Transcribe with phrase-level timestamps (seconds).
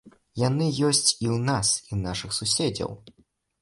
[0.43, 3.01] Яны ёсць і ў нас, і ў нашых суседзяў.